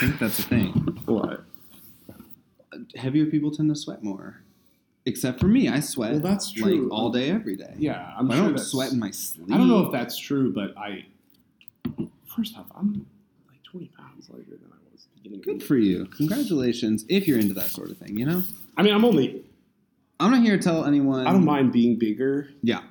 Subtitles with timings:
[0.00, 0.72] think that's a thing.
[1.06, 1.44] What?
[2.96, 4.42] Heavier people tend to sweat more.
[5.06, 6.12] Except for me, I sweat.
[6.12, 6.84] Well, that's true.
[6.84, 7.74] Like all day, every day.
[7.76, 9.48] Yeah, I'm I sure don't sweat in my sleep.
[9.50, 11.04] I don't know if that's true, but I.
[12.26, 13.06] First off, I'm
[13.48, 15.38] like 20 pounds lighter than I was at the beginning.
[15.40, 16.06] of Good for you.
[16.06, 18.16] Congratulations, if you're into that sort of thing.
[18.18, 18.42] You know,
[18.76, 19.44] I mean, I'm only.
[20.20, 21.26] I'm not here to tell anyone.
[21.26, 22.82] I don't mind being bigger, Yeah,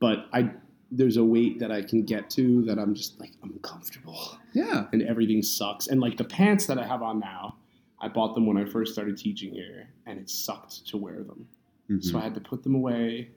[0.00, 0.50] but I
[0.90, 4.86] there's a weight that I can get to that I'm just like I'm comfortable yeah.
[4.92, 5.88] and everything sucks.
[5.88, 7.56] And like the pants that I have on now,
[8.00, 11.46] I bought them when I first started teaching here, and it sucked to wear them.
[11.90, 12.04] Mhm.
[12.04, 13.30] So I had to put them away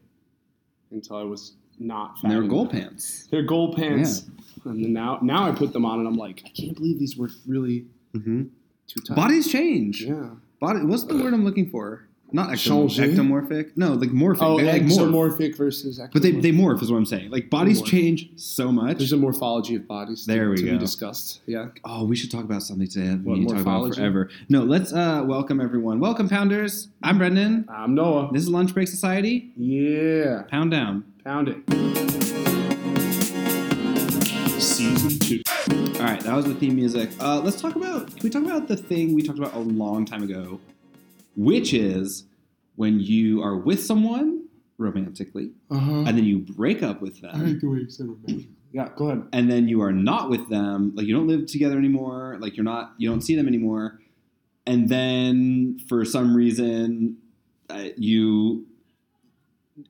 [0.91, 2.17] until I was not.
[2.23, 3.27] And fat goal pants.
[3.31, 4.29] They're gold pants.
[4.65, 7.15] And then now, now I put them on, and I'm like, I can't believe these
[7.17, 8.43] were really Mm-hmm.
[8.87, 9.15] too tight.
[9.15, 10.01] Bodies change.
[10.03, 10.31] Yeah.
[10.59, 10.79] Body.
[10.83, 12.07] What's the word I'm looking for?
[12.29, 13.03] Not ectom- Changer?
[13.21, 13.71] ectomorphic.
[13.77, 14.37] No, like morphic.
[14.41, 15.37] Oh, they like morph.
[15.37, 16.01] exomorphic versus.
[16.11, 17.31] But they, they morph is what I'm saying.
[17.31, 18.97] Like bodies change so much.
[18.97, 20.25] There's a morphology of bodies.
[20.25, 20.71] To, There we to go.
[20.73, 21.39] be discussed.
[21.45, 21.67] Yeah.
[21.85, 24.01] Oh, we should talk about something today that we What, need to talk about morphology?
[24.01, 24.29] forever.
[24.49, 26.01] No, let's uh, welcome everyone.
[26.01, 26.89] Welcome, Pounders.
[27.01, 27.65] I'm Brendan.
[27.69, 28.29] I'm Noah.
[28.33, 29.53] This is Lunch Break Society.
[29.55, 30.43] Yeah.
[30.49, 31.05] Pound down.
[31.23, 31.57] Pound it.
[34.61, 35.41] Season two.
[35.99, 37.09] All right, that was the theme music.
[37.21, 38.07] Uh, let's talk about.
[38.07, 40.59] Can we talk about the thing we talked about a long time ago,
[41.37, 42.25] which is
[42.75, 44.43] when you are with someone
[44.77, 45.91] romantically, Uh huh.
[46.05, 48.47] and then you break up with them, the way you said romantic.
[48.73, 48.89] Yeah.
[48.97, 49.23] Go ahead.
[49.31, 50.91] and then you are not with them.
[50.93, 52.37] Like you don't live together anymore.
[52.41, 52.93] Like you're not.
[52.97, 53.99] You don't see them anymore.
[54.67, 57.17] And then for some reason,
[57.69, 58.65] uh, you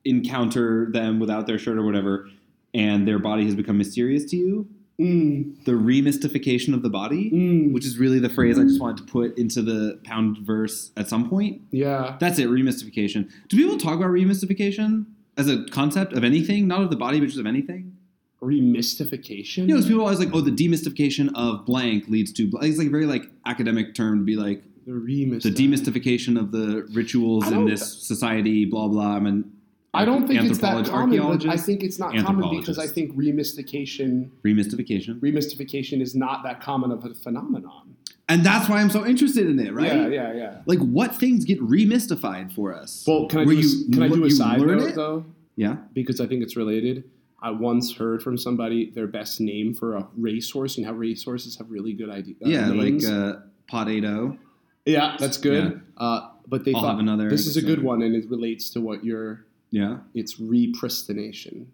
[0.06, 2.30] encounter them without their shirt or whatever,
[2.74, 4.68] and their body has become mysterious to you.
[5.00, 5.64] Mm.
[5.66, 7.30] The remystification of the body.
[7.32, 7.72] Mm.
[7.72, 11.08] which is really the phrase I just wanted to put into the pound verse at
[11.08, 11.62] some point.
[11.72, 12.18] Yeah.
[12.20, 13.30] That's it, remystification.
[13.48, 15.06] Do people talk about remystification
[15.38, 17.96] as a concept of anything, not of the body, but just of anything?
[18.42, 19.68] Remystification.
[19.68, 22.66] You know, people always like, oh, the demystification of blank leads to blank.
[22.68, 25.54] It's like a very like academic term to be like the the remystification.
[25.54, 29.16] demystification of the rituals in this society, blah blah.
[29.16, 29.52] I'm an
[29.98, 31.38] I don't think it's that common.
[31.38, 36.62] But I think it's not common because I think remystification remystification, remystification is not that
[36.62, 37.96] common of a phenomenon.
[38.30, 39.96] and that's why I'm so interested in it, right?
[39.96, 40.58] Yeah, yeah, yeah.
[40.66, 43.04] Like, what things get remystified for us?
[43.08, 44.96] Well, can I Where do, a, you can I do a side note it?
[44.96, 45.26] though?
[45.56, 45.78] Yeah.
[45.94, 47.04] Because I think it's related.
[47.42, 51.70] I once heard from somebody their best name for a racehorse and how racehorses have
[51.70, 52.36] really good idea.
[52.44, 53.08] Uh, yeah, names.
[53.08, 53.40] like uh,
[53.70, 54.38] potato.
[54.86, 55.82] yeah, that's good.
[55.98, 58.70] Uh, but they I'll thought have another this is a good one and it relates
[58.72, 59.46] to what you're.
[59.72, 59.98] Yeah.
[60.14, 61.66] It's repristination.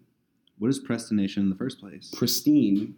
[0.59, 2.11] What is prestination in the first place?
[2.15, 2.95] Pristine,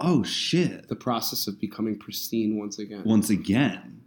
[0.00, 0.88] Oh shit!
[0.88, 3.02] the process of becoming pristine once again.
[3.04, 4.00] Once again,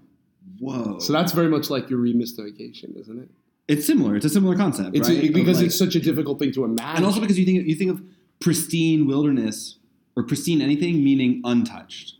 [0.59, 1.00] whoa.
[1.00, 3.29] So that's very much like your remystification, isn't it?
[3.69, 4.16] it's similar.
[4.16, 5.23] It's a similar concept, It's right?
[5.28, 6.97] Of, because like- it's such a difficult thing to imagine.
[6.97, 8.01] and also because you think you think of
[8.39, 9.78] pristine wilderness
[10.16, 12.16] or pristine anything meaning untouched.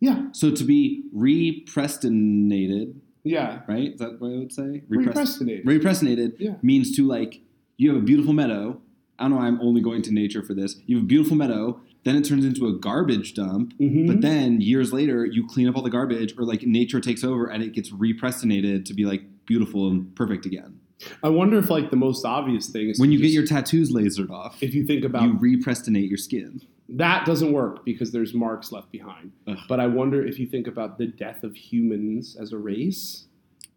[0.00, 2.94] yeah, So to be represtinated,
[3.26, 3.92] yeah, right?
[3.94, 4.82] Is that what I would say?
[4.88, 5.64] Represt- repristinated.
[5.64, 6.54] represtinated Yeah.
[6.62, 7.40] means to like
[7.76, 8.80] you have a beautiful meadow.
[9.18, 10.76] I don't know why I'm only going to nature for this.
[10.86, 13.72] You have a beautiful meadow, then it turns into a garbage dump.
[13.78, 14.06] Mhm.
[14.06, 17.46] But then years later, you clean up all the garbage, or like nature takes over
[17.46, 20.74] and it gets represtinated to be like beautiful and perfect again.
[21.22, 24.30] I wonder if like the most obvious thing is When you get your tattoos lasered
[24.30, 26.60] off, if you think about you represtinate your skin.
[26.88, 29.32] That doesn't work because there's marks left behind.
[29.48, 29.56] Ugh.
[29.68, 33.26] But I wonder if you think about the death of humans as a race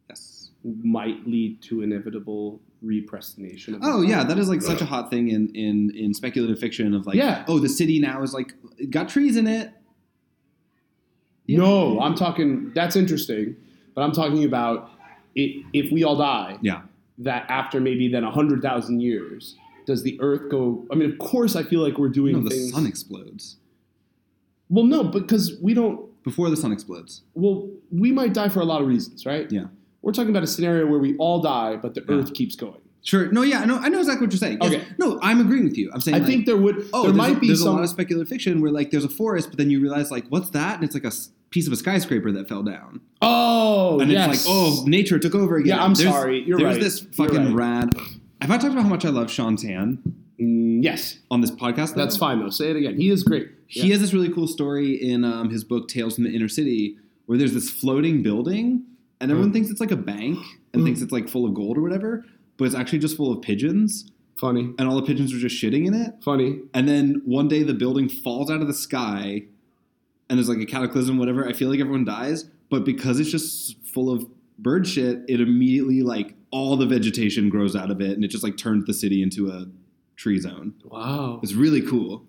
[0.10, 0.52] Yes.
[0.84, 3.76] might lead to inevitable represtination.
[3.76, 6.94] Of Oh yeah, that is like such a hot thing in in in speculative fiction
[6.94, 7.46] of like, Yeah.
[7.48, 8.54] oh, the city now is like
[8.90, 9.72] got trees in it.
[11.48, 12.72] No, I'm talking.
[12.76, 13.56] That's interesting,
[13.96, 14.92] but I'm talking about
[15.36, 16.58] it, if we all die.
[16.62, 16.82] Yeah.
[17.18, 20.86] That after maybe then hundred thousand years, does the Earth go?
[20.92, 22.72] I mean, of course, I feel like we're doing No, the things.
[22.72, 23.58] sun explodes
[24.70, 26.08] well, no, because we don't.
[26.24, 27.24] before the sun explodes.
[27.34, 29.52] Well, we might die for a lot of reasons, right?
[29.52, 29.66] Yeah.
[30.04, 32.16] We're talking about a scenario where we all die, but the Yeah.
[32.18, 32.80] Earth keeps going.
[33.04, 33.32] Sure.
[33.32, 33.42] No.
[33.42, 33.62] Yeah.
[33.62, 33.78] I know.
[33.80, 34.60] I know exactly what you're saying.
[34.62, 34.74] Yes.
[34.74, 34.86] Okay.
[35.00, 35.90] No, I'm agreeing with you.
[35.94, 36.16] I'm saying.
[36.16, 36.88] I like, think there would.
[36.94, 37.70] Oh, there might a, be there's some.
[37.70, 40.28] a lot of speculative fiction where like there's a forest, but then you realize like
[40.28, 41.12] what's that, and it's like a
[41.50, 44.36] piece of a skyscraper that fell down, oh, and yes.
[44.36, 45.78] it's like oh nature took over again.
[45.78, 46.44] Yeah, I'm There's- sorry.
[46.44, 46.64] You're right.
[46.64, 46.84] there's right.
[46.84, 47.90] this You're fucking right.
[47.96, 47.96] rad.
[48.42, 50.00] Have I talked about how much I love Sean Tan
[50.40, 51.96] Mm, yes, on this podcast?
[51.96, 52.02] though?
[52.02, 52.50] that's fine though.
[52.50, 52.96] Say it again.
[52.98, 53.50] He is great.
[53.68, 53.92] He Yeah.
[53.94, 56.96] has this really cool story in um, his book Tales from the Inner City,
[57.26, 58.84] where there's this floating building,
[59.20, 59.54] and everyone Mm.
[59.54, 60.38] thinks it's like a bank
[60.74, 60.86] and Mm.
[60.86, 62.26] thinks it's like full of gold or whatever,
[62.58, 65.86] but it's actually just full of pigeons, Funny, and all the pigeons are just shitting
[65.86, 66.14] in it.
[66.24, 66.60] funny.
[66.74, 69.44] And then one day the building falls out of the sky
[70.30, 71.46] and there's like a cataclysm, whatever.
[71.46, 74.26] I feel like everyone dies, but because it's just full of
[74.58, 78.44] bird shit, it immediately like all the vegetation grows out of it and it just
[78.44, 79.68] like turns the city into a
[80.16, 80.74] tree zone.
[80.84, 81.40] Wow.
[81.44, 82.26] It's really cool.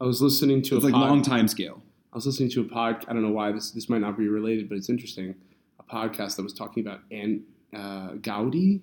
[0.00, 1.82] I was listening to It's a like pod- long time scale.
[2.12, 3.04] I was listening to a pod.
[3.08, 5.34] I don't know why this this might not be related, but it's interesting.
[5.78, 7.42] A podcast that was talking about and
[7.74, 8.80] uh, Gaudi.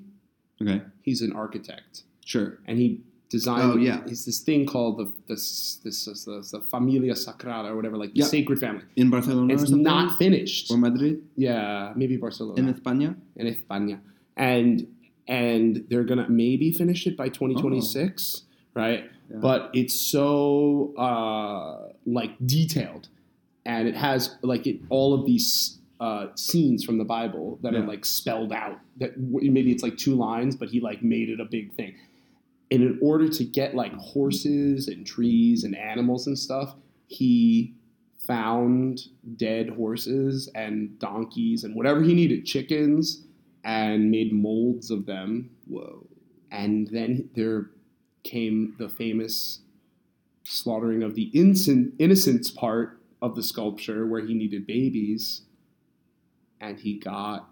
[0.61, 0.81] Okay.
[1.01, 2.59] He's an architect, Sure.
[2.67, 3.71] and he designed.
[3.73, 4.01] Oh, yeah.
[4.05, 8.13] It's this thing called the this this, this, this the Familia Sagrada or whatever, like
[8.13, 8.83] the sacred family.
[8.95, 10.69] In Barcelona It's not finished.
[10.71, 11.23] Or Madrid?
[11.35, 13.15] Yeah, maybe Barcelona In España?
[13.35, 13.99] in España,
[14.37, 14.87] and
[15.27, 18.43] and they're gonna maybe finish it by 2026,
[18.73, 19.09] right?
[19.29, 19.37] Yeah.
[19.37, 23.07] But it's so uh, like detailed,
[23.65, 27.85] and it has like it, all of these uh, scenes from the Bible that are
[27.85, 28.79] like spelled out.
[28.97, 31.95] That maybe it's like two lines, but he like made it a big thing.
[32.71, 36.75] And in order to get like horses and trees and animals and stuff,
[37.07, 37.73] he
[38.25, 39.01] found
[39.35, 43.23] dead horses and donkeys and whatever he needed, chickens,
[43.63, 45.49] and made molds of them.
[45.67, 46.05] Whoa.
[46.51, 47.67] And then there
[48.23, 49.59] came the famous
[50.43, 55.43] slaughtering of the innocent, innocence part of the sculpture where he needed babies.
[56.59, 57.49] And he got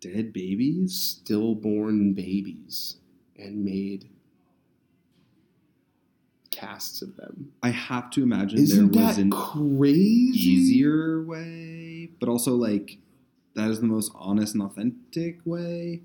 [0.00, 1.18] Dead babies?
[1.22, 2.96] stillborn babies
[3.36, 4.08] and made
[6.50, 7.52] casts of them.
[7.62, 10.38] I have to imagine Isn't there was that an crazy?
[10.38, 12.98] easier way, but also like
[13.56, 16.02] that is the most honest and authentic way.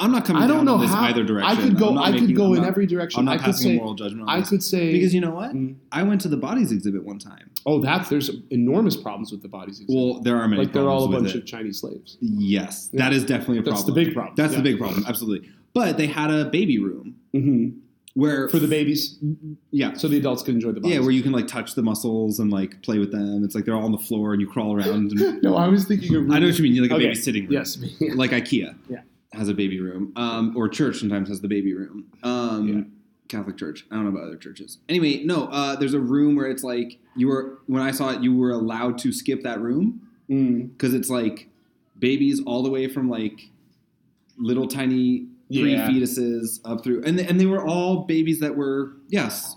[0.00, 1.04] I'm not coming I don't know on this how.
[1.04, 1.50] either direction.
[1.56, 1.94] I could go.
[1.94, 3.20] not I could making- go I'm in not- every direction.
[3.20, 3.74] I'm not I could passing say.
[3.76, 4.48] a moral judgment on I this.
[4.48, 5.52] could say because you know what?
[5.54, 5.76] Mm.
[5.92, 7.50] I went to the bodies exhibit one time.
[7.64, 9.80] Oh, that's there's enormous problems with the bodies.
[9.80, 9.94] exhibit.
[9.94, 12.18] Well, there are many like they're all a bunch with of Chinese slaves.
[12.20, 13.04] Yes, Yeah.
[13.04, 13.74] that is definitely a problem.
[13.76, 14.34] That's the big problem.
[14.36, 14.58] That's yeah.
[14.58, 15.48] the big problem, absolutely.
[15.72, 17.68] But they had a baby room hmm
[18.14, 19.18] where for the babies,
[19.70, 20.94] yeah, so the adults can enjoy the bodies.
[20.96, 23.42] yeah, where you can like touch the muscles and like play with them.
[23.44, 25.12] It's like they're all on the floor and you crawl around.
[25.20, 26.30] And, no, I was thinking of.
[26.30, 26.80] I know what you mean.
[26.80, 27.04] Like a Okay.
[27.04, 27.52] baby sitting room.
[27.52, 27.76] Yes.
[28.14, 28.76] like IKEA.
[28.88, 29.00] Yeah.
[29.32, 30.12] Has a baby room.
[30.16, 32.06] Um, or church sometimes has the baby room.
[32.22, 32.80] Um, Yeah.
[33.26, 33.84] Catholic church.
[33.90, 34.78] I don't know about other churches.
[34.88, 35.46] Anyway, no.
[35.46, 38.50] Uh, there's a room where it's like you were when I saw it, you were
[38.50, 40.00] allowed to skip that room
[40.30, 40.70] Mm.
[40.72, 41.48] because it's like
[41.98, 43.50] babies all the way from like
[44.38, 48.92] little tiny pre fetuses up through, and they, and they were all babies that were
[49.08, 49.56] yes.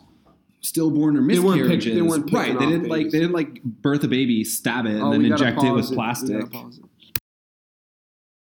[0.62, 2.58] Stillborn or They weren't pick- miscarriages, they weren't right?
[2.60, 5.64] They didn't like they didn't like birth a baby, stab it, and Oh, then inject
[5.64, 6.36] it with pause plastic.
[6.46, 6.54] it.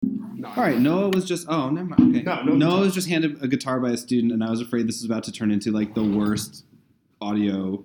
[0.02, 2.16] No, All right, Noah was just oh never mind.
[2.16, 2.80] Okay, No, no Noah guitar.
[2.82, 5.24] was just handed a guitar by a student, and I was afraid this was about
[5.26, 6.64] to turn into like the worst
[7.22, 7.84] audio,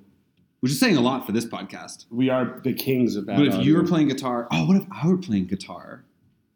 [0.61, 2.07] which is saying a lot for this podcast.
[2.11, 3.37] We are the kings of that.
[3.37, 6.05] but if you were playing guitar, oh, what if I were playing guitar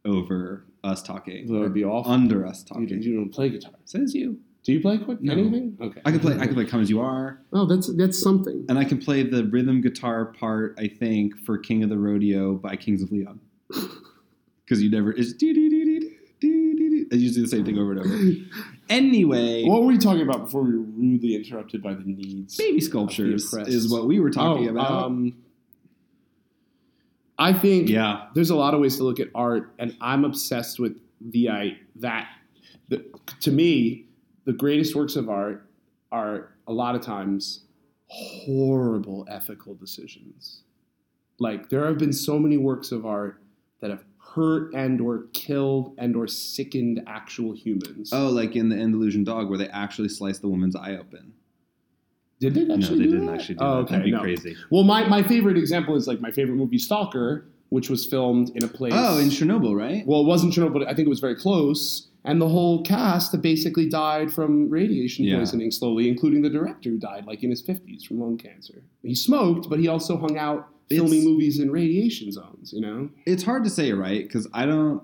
[0.05, 2.11] over us talking, that would be awful.
[2.13, 2.89] under us talking?
[3.03, 3.73] you don't play guitar.
[3.85, 4.39] Says you.
[4.65, 5.33] Do you play quick No.
[5.33, 5.77] anything?
[5.81, 6.01] Okay.
[6.05, 6.37] I could play.
[6.39, 8.65] I could play "Come as You Are," Oh, that's that's something.
[8.69, 10.75] and I can play the rhythm guitar part.
[10.79, 13.41] I think for "King of the Rodeo" by Kings of Leon,
[14.65, 16.01] because you never it's do do do do
[16.41, 17.07] do do do.
[17.11, 18.19] It's usually do the same thing over and over.
[18.91, 22.57] Anyway, What were we talking about before we were rudely interrupted by the needs?
[22.57, 24.91] baby sculptures is what we were talking Oh, about.
[25.05, 25.35] Um,
[27.39, 30.81] I think yeah, there's a lot of ways to look at art, and I'm obsessed
[30.81, 32.29] with the I that
[32.89, 33.05] the,
[33.41, 34.07] to me
[34.45, 35.69] the greatest works of art
[36.11, 37.65] are a lot of times
[38.09, 40.63] horrible ethical decisions.
[41.39, 43.43] Like there have been so many works of art
[43.81, 44.05] that have
[44.35, 48.11] hurt and or killed and or sickened actual humans.
[48.13, 51.35] Oh, like in the Andalusian Dog, where they actually sliced the woman's eye open.
[52.41, 52.79] Did they actually?
[52.79, 53.35] no, they didn't that?
[53.41, 53.79] actually do Oh, that.
[53.81, 54.21] okay, That'd be no.
[54.21, 54.57] crazy.
[54.71, 58.65] Well, my, my favorite example is like my favorite movie, Stalker, which was filmed in
[58.65, 58.93] a place.
[58.97, 60.07] Oh, in Chernobyl, right?
[60.07, 62.09] well, it wasn't Chernobyl, but I think it was very close.
[62.25, 65.39] And the whole cast basically died from radiation Yeah.
[65.39, 68.83] poisoning slowly, including the director who died like in his 50s from lung cancer.
[69.03, 73.11] He smoked, but he also hung out filming It's- movies in radiation zones, you know?
[73.27, 74.23] it's hard to say, right?
[74.23, 75.03] Because I don't.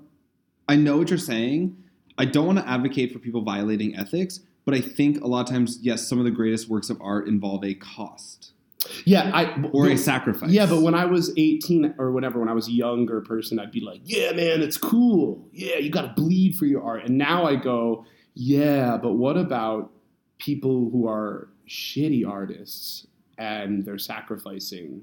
[0.69, 1.77] I know what you're saying.
[2.17, 5.53] I don't want to advocate for people violating ethics, but I think a lot of
[5.53, 8.53] times, yes, some of the greatest works of art involve a cost
[9.05, 9.63] Yeah, I.
[9.73, 10.51] or a sacrifice.
[10.51, 13.71] Yeah, but when I was 18 or whatever, when I was a younger person, I'd
[13.73, 15.49] be like, yeah, man, it's cool.
[15.53, 17.05] Yeah, you got to bleed for your art.
[17.05, 18.05] And now I go,
[18.35, 19.91] yeah, but what about
[20.39, 23.07] people who are shitty artists
[23.39, 25.03] and they're sacrificing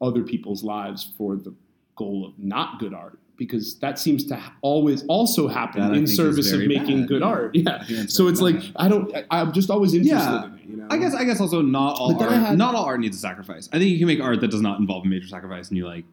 [0.00, 1.54] other people's lives for the
[1.96, 3.18] goal of not good art?
[3.38, 7.20] Because that seems to ha- always also happen That in service of making bad, good
[7.22, 7.26] yeah.
[7.28, 7.54] art.
[7.54, 7.78] Yeah.
[7.80, 8.56] I think that's So it's like.
[8.76, 9.14] I don't.
[9.16, 10.44] I, I'm just always interested Yeah.
[10.46, 10.60] in it.
[10.68, 10.86] You know.
[10.90, 12.32] I guess I guess also not all art.
[12.32, 13.68] Had- not all art needs a sacrifice.
[13.72, 15.86] I think you can make art that does not involve a major sacrifice, and you
[15.86, 16.04] like.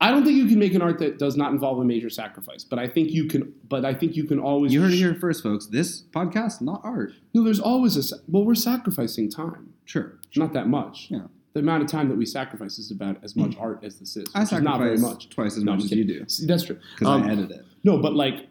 [0.00, 2.62] I don't think you can make an art that does not involve a major sacrifice,
[2.62, 3.52] but I think you can.
[3.68, 4.72] But I think you can always.
[4.72, 5.66] You heard it here first, folks.
[5.66, 7.12] This podcast, not art.
[7.34, 8.16] No, there's always a.
[8.28, 9.72] Well, we're sacrificing time.
[9.86, 10.18] Sure.
[10.36, 11.08] Not that much.
[11.10, 11.22] Yeah.
[11.54, 14.26] The amount of time that we sacrifice is about as much art as this is.
[14.34, 15.28] I is not very sacrifice much.
[15.30, 16.78] twice as No, much as you do See, that's true.
[16.94, 17.64] because Um, I edit it.
[17.84, 18.48] No, but like,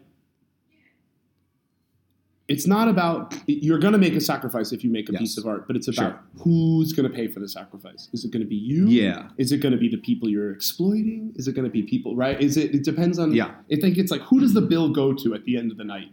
[2.48, 5.20] it's not about you're going to make a sacrifice if you make a Yes.
[5.20, 6.44] piece of art, but it's about Sure.
[6.44, 8.08] who's going to pay for the sacrifice.
[8.12, 8.86] Is it going to be you?
[8.88, 9.28] Yeah.
[9.36, 11.32] Is it going to be the people you're exploiting?
[11.36, 12.40] Is it going to be people right?
[12.40, 12.74] Is it?
[12.74, 13.32] It depends on.
[13.34, 13.54] Yeah.
[13.70, 15.84] I think it's like who does the bill go to at the end of the
[15.84, 16.10] night?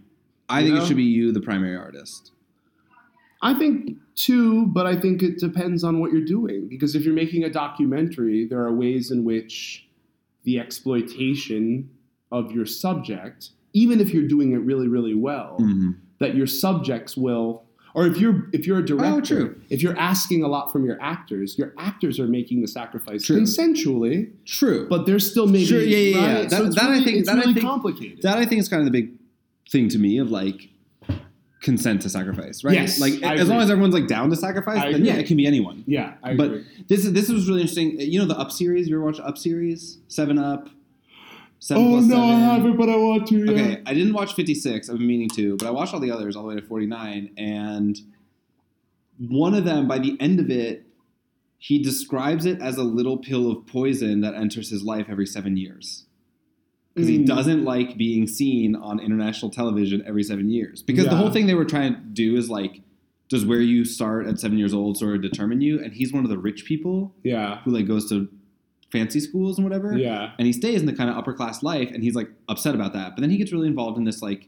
[0.50, 0.84] I You think know?
[0.84, 2.32] it should be you, the primary artist.
[3.42, 6.68] I think too, but I think it depends on what you're doing.
[6.68, 9.88] Because if you're making a documentary, there are ways in which
[10.44, 11.90] the exploitation
[12.32, 15.96] of your subject, even if you're doing it really, really well, Mhm.
[16.20, 17.64] that your subjects will
[17.94, 21.02] or if you're if you're a director, Oh, if you're asking a lot from your
[21.02, 23.40] actors, your actors are making the sacrifice True.
[23.40, 24.86] consensually, True.
[24.90, 25.68] but they're still making.
[25.68, 26.36] Sure, yeah, yeah, yeah.
[26.40, 26.50] right?
[26.50, 28.22] That- it's that I think- that I really think- complicated.
[28.24, 29.14] that I think is kind of the big
[29.70, 30.68] thing to me of like
[31.66, 32.76] consent to sacrifice, right?
[32.76, 35.08] Yes, like I as long as everyone's like down to sacrifice, I then agree.
[35.08, 35.84] yeah, it can be anyone.
[35.88, 36.66] yeah, I but agree.
[36.88, 37.98] this is this was really interesting.
[38.00, 38.88] Uh, you know the Up series?
[38.88, 39.98] You ever watch Up series?
[40.08, 40.70] Seven Up.
[41.60, 42.40] Seven Oh no, I seven.
[42.42, 43.38] haven't, but I want to.
[43.46, 43.52] Yeah.
[43.52, 44.90] Okay, I didn't watch 56.
[44.90, 47.32] I've been meaning to, but I watched all the others all the way to 49.
[47.38, 48.00] And
[49.18, 50.86] one of them, by the end of it,
[51.58, 55.58] he describes it as a little pill of poison that enters his life every seven
[55.58, 56.05] years.
[56.96, 57.26] Because he Mm.
[57.26, 60.82] doesn't like being seen on international television every seven years.
[60.82, 62.82] Because the whole thing they were trying to do is like,
[63.30, 65.80] does where you start at seven years old sort of determine you?
[65.84, 68.30] And he's one of the rich people Yeah, who like goes to
[68.92, 71.90] fancy schools and whatever yeah, and he stays in the kind of upper class life
[71.92, 74.48] and he's like upset about that but then he gets really involved in this like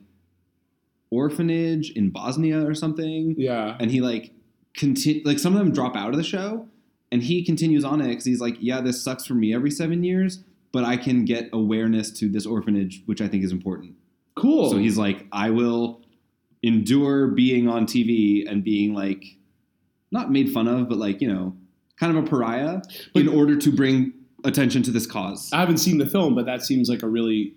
[1.12, 3.76] orphanage in bosnia or something yeah.
[3.80, 4.32] and he like
[4.76, 6.68] continue like some of them drop out of the show
[7.12, 10.04] and he continues on it because he's like yeah this sucks for me every seven
[10.04, 13.94] years but i can get awareness to this orphanage which i think is important
[14.36, 14.70] Cool.
[14.70, 16.02] so he's like i will
[16.64, 19.24] endure being on tv and being like
[20.12, 21.56] not made fun of but like you know
[22.00, 22.82] kind of a pariah
[23.14, 26.46] But- in order to bring attention to this cause I haven't seen the film, but
[26.46, 27.56] that seems like a really.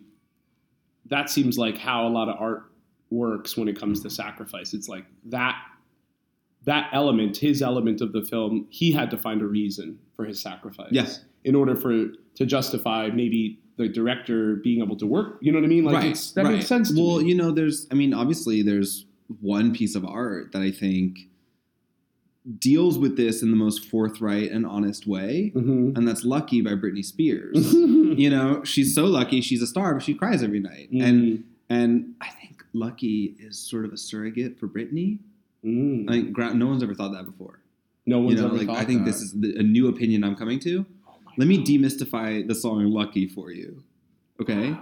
[1.06, 2.72] That seems like how a lot of art
[3.10, 4.72] works when it comes to sacrifice.
[4.72, 5.56] It's like that.
[6.64, 10.40] That element, his element of the film, he had to find a reason for his
[10.42, 10.88] sacrifice.
[10.90, 11.20] Yes.
[11.44, 12.06] In order for
[12.40, 15.36] to justify maybe the director being able to work.
[15.42, 15.84] You know what I mean?
[15.84, 16.52] Like right, that right.
[16.54, 16.90] makes sense.
[16.92, 17.28] To well, me.
[17.28, 19.04] you know, there's, I mean, obviously, there's
[19.42, 21.18] one piece of art that I think
[22.58, 25.96] deals with this in the most forthright and honest way, Mhm.
[25.98, 27.72] and that's "Lucky" by Britney Spears.
[27.74, 31.42] you know, she's so lucky; she's a star, but she cries every night, and Mm.
[31.68, 35.18] and I think "Lucky" is sort of a surrogate for Britney.
[35.64, 36.08] Mm.
[36.08, 37.60] I think no one's ever thought that before.
[38.06, 39.10] no You one's know, ever like thought I think that.
[39.12, 40.86] this is the, a new opinion I'm coming to.
[41.36, 43.82] Let me demystify the song "Lucky" for you.
[44.40, 44.76] Okay.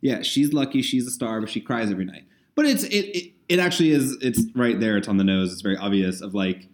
[0.00, 0.82] Yeah, she's lucky.
[0.82, 2.24] She's a star, but she cries every night.
[2.54, 4.16] But it's it, it it actually is.
[4.20, 4.96] It's right there.
[4.96, 5.52] It's on the nose.
[5.52, 6.20] It's very obvious.
[6.20, 6.68] Of like,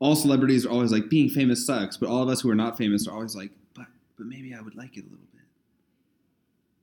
[0.00, 2.76] all celebrities are always like being famous sucks, but all of us who are not
[2.76, 5.41] famous are always like, but but maybe I would like it a little bit.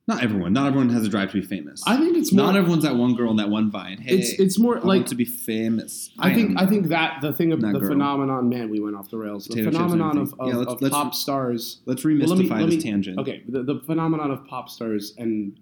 [0.09, 0.53] Not everyone.
[0.53, 1.83] Not everyone has a drive to be famous.
[1.85, 2.47] I think it's more.
[2.47, 3.99] not everyone's that one girl in that one vine.
[3.99, 6.09] Hey, it's it's more I like want to be famous.
[6.17, 7.87] I think I think that the thing of the girl.
[7.91, 9.45] phenomenon, man, we went off the rails.
[9.45, 11.81] The Potato phenomenon of, of, Yeah, let's- of let's- pop stars.
[11.85, 13.19] let's Well, remystify let me- let this tangent.
[13.19, 15.59] Okay, the, the phenomenon of pop stars and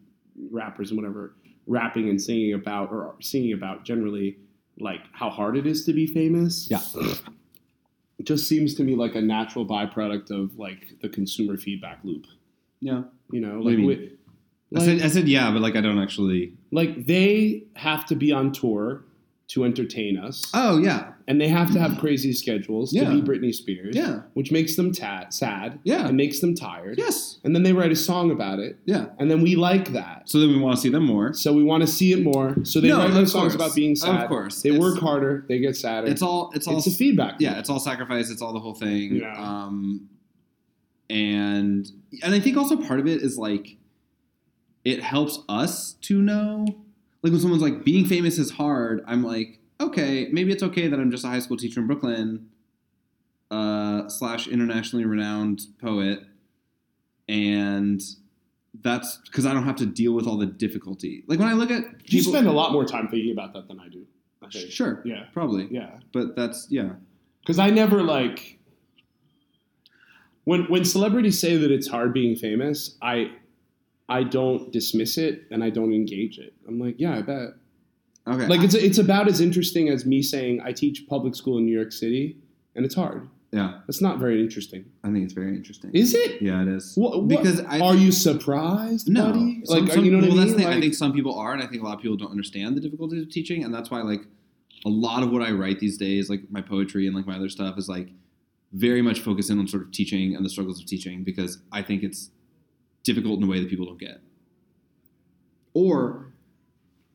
[0.49, 1.35] rappers and whatever
[1.65, 4.37] rapping and singing about or singing about generally
[4.79, 6.69] like how hard it is to be famous.
[6.71, 6.79] Yeah.
[8.17, 12.27] It just seems to me like a natural byproduct of like the consumer feedback loop.
[12.79, 13.03] Yeah.
[13.31, 14.16] You know, like, you?
[14.71, 16.53] We- I said I said yeah, but like I don't actually.
[16.71, 19.03] like they have to be on tour
[19.50, 20.43] to entertain us.
[20.53, 23.05] Oh yeah, and they have to have crazy schedules Yeah.
[23.09, 23.95] to be Britney Spears.
[23.95, 24.24] Yeah.
[24.33, 25.79] Which makes them ta- sad.
[25.86, 26.05] Yeah.
[26.09, 26.97] And makes them tired.
[26.97, 28.77] yes, And then they write a song about it.
[28.83, 29.05] yeah.
[29.19, 30.24] And then we like that.
[30.29, 31.31] So then we want to see them more.
[31.33, 32.57] So we want to see it more.
[32.63, 34.24] So they No, write more songs about being sad.
[34.24, 34.62] Of course.
[34.62, 35.45] They It's- work harder.
[35.47, 36.07] They get sadder.
[36.07, 36.51] It's all.
[36.53, 36.77] It's all.
[36.77, 37.36] It's a feedback.
[37.39, 38.29] yeah, it's all sacrifice.
[38.29, 39.15] It's all the whole thing.
[39.15, 39.33] Yeah.
[39.41, 40.09] Um,
[41.09, 41.89] and
[42.21, 43.77] and I think also part of it is like,
[44.88, 46.65] it helps us to know.
[47.22, 49.03] Like when someone's like, being famous is hard.
[49.06, 52.48] I'm like, okay, maybe it's okay that I'm just a high school teacher in Brooklyn,
[53.51, 56.20] uh, slash internationally renowned poet,
[57.27, 58.01] and
[58.82, 61.24] that's because I don't have to deal with all the difficulty.
[61.27, 63.79] Like when I look at You spend a lot more time thinking about that than
[63.79, 64.06] I do.
[64.41, 65.25] I sure, Yeah.
[65.34, 66.00] probably, Yeah.
[66.13, 66.94] but that's yeah.
[67.41, 68.60] Because I never like
[70.46, 73.32] when when celebrities say that it's hard being famous, I
[74.09, 76.53] I don't dismiss it and I don't engage it.
[76.67, 77.49] I'm like, yeah, I bet.
[78.27, 81.65] Okay, Like it's it's about as interesting as me saying I teach public school in
[81.65, 82.37] New York City
[82.75, 83.27] and it's hard.
[83.51, 84.85] yeah, That's not very interesting.
[85.03, 85.91] I think it's very interesting.
[85.93, 86.41] Is it?
[86.41, 86.93] yeah, it is.
[86.95, 89.61] What, what- because I are you surprised, no, buddy?
[89.65, 90.37] some- Like, some- you know what I mean?
[90.37, 90.67] That's the thing.
[90.67, 92.81] I think some people are, and I think a lot of people don't understand the
[92.81, 94.21] difficulties of teaching, and that's why like
[94.85, 97.49] a lot of what I write these days, like my poetry and like my other
[97.49, 98.09] stuff, is like
[98.73, 102.03] very much focusing on sort of teaching and the struggles of teaching because I think
[102.03, 102.29] it's
[103.07, 104.21] difficult in a way that people don't get.
[105.73, 106.27] Or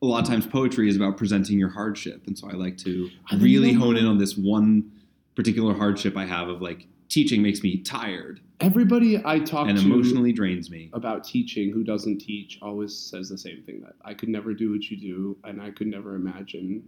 [0.01, 3.09] a lot of times poetry is about presenting your hardship, and so I like to
[3.31, 4.91] I really hone in on this one
[5.35, 9.83] particular hardship I have of like teaching makes me tired Everybody I talk and to
[9.83, 10.89] emotionally drains me.
[10.93, 14.71] about teaching who doesn't teach always says the same thing that I could never do
[14.71, 16.87] what you do, and I could never imagine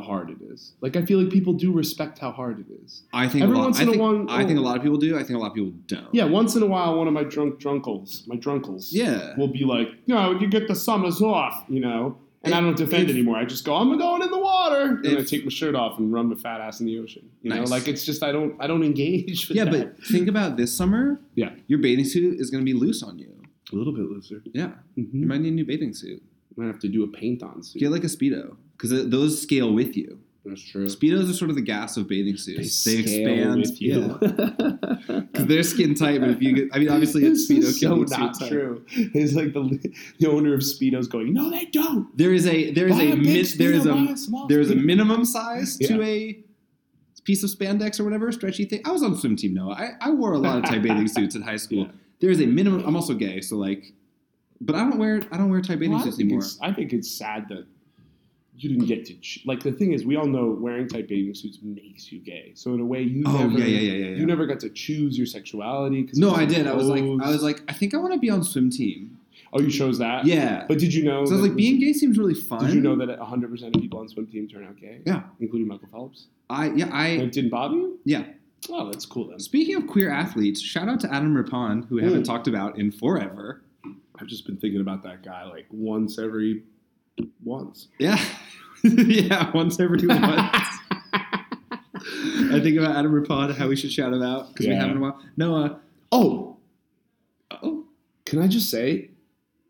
[0.00, 0.72] how hard it is.
[0.80, 3.02] Like I feel like people do respect how hard it is.
[3.12, 4.64] I think Every a lot, once I in a think, while- I think a oh.
[4.64, 5.14] lot of people do.
[5.16, 6.12] I think a lot of people don't.
[6.12, 9.36] Yeah, once in a while, one of my drunk drunkles, my drunkles, Yeah.
[9.36, 12.18] will be like, "No, you get the summers off," you know.
[12.46, 13.36] And I don't defend if- anymore.
[13.36, 16.12] I just go, "I'm going in the water," and I take my shirt off and
[16.12, 17.24] run my fat ass in the ocean.
[17.42, 19.48] You know, like it's just I don't I don't engage.
[19.48, 19.96] With Yeah, that.
[19.96, 21.20] but think about this summer.
[21.36, 21.50] Yeah.
[21.68, 23.30] Your bathing suit is going to be loose on you.
[23.72, 24.42] a little bit looser.
[24.52, 24.72] Yeah.
[24.94, 25.26] You Mm-hmm.
[25.26, 26.22] might need a new bathing suit.
[26.50, 27.80] You Might have to do a paint on suit.
[27.80, 30.20] Get like a Speedo because those scale with you.
[30.44, 30.86] That's true.
[30.88, 32.84] Speedos are sort of the gas of bathing suits.
[32.84, 33.60] They, scale expand.
[33.60, 34.18] with you.
[34.20, 37.88] Because they're skin tight, but if you get, I mean, obviously, it's Speedo is so
[37.88, 38.48] can be suit not tight.
[38.50, 38.84] true.
[38.88, 42.88] It's like the the owner of Speedos going, "No, they don't." There is a there
[42.88, 46.02] is a, a min, there is Speedo, a a there is a minimum size to
[46.02, 46.44] a
[47.24, 48.82] piece of spandex or whatever stretchy thing.
[48.84, 49.54] I was on swim team.
[49.54, 49.72] Noah.
[49.72, 51.84] I, I wore a lot of tight bathing suits in high school.
[51.86, 51.92] Yeah.
[52.20, 52.84] There is a minimum.
[52.86, 53.92] I'm also gay, so like,
[54.60, 56.42] but I don't wear I don't wear tight bathing Well, suits anymore.
[56.60, 57.66] I think it's sad that
[58.56, 61.34] you didn't get to ch- like the thing is we all know wearing tight bathing
[61.34, 62.52] suits makes you gay.
[62.54, 64.16] So in a way, you Oh never yeah, yeah, yeah, yeah.
[64.16, 66.04] you never got to choose your sexuality.
[66.04, 66.66] Cause no, I did.
[66.66, 69.18] I was like, I was like, I think I want to be on swim team.
[69.52, 70.24] oh, you chose that.
[70.24, 70.64] Yeah.
[70.68, 71.24] But did you know?
[71.24, 72.64] So I was like, being gay seems really fun.
[72.64, 75.00] Did you know that 100 percent of people on swim team turn out gay?
[75.04, 75.22] Yeah.
[75.40, 76.26] including Michael Phelps.
[76.50, 77.98] I yeah And I it didn't bother you?
[78.04, 78.24] yeah.
[78.70, 79.40] Oh, that's cool then.
[79.40, 82.26] Speaking of queer athletes, shout out to Adam Rippon, who we haven't Mm.
[82.26, 83.62] talked about in forever.
[84.18, 86.62] I've just been thinking about that guy like once every
[87.42, 87.88] once.
[87.98, 88.22] Yeah.
[88.82, 90.20] yeah, once every once.
[91.92, 94.96] I think about Adam Rippon, how we should shout him out because we haven't in
[94.98, 95.20] a while.
[95.36, 95.64] Noah.
[95.64, 95.78] Uh,
[96.12, 96.50] oh,
[97.62, 97.84] Oh,
[98.26, 99.10] can I just say